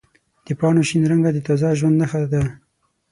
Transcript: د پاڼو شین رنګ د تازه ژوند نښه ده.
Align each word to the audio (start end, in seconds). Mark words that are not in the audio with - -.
د 0.45 0.47
پاڼو 0.59 0.81
شین 0.89 1.03
رنګ 1.09 1.21
د 1.33 1.39
تازه 1.47 1.69
ژوند 1.79 1.95
نښه 2.01 2.19
ده. 2.31 2.41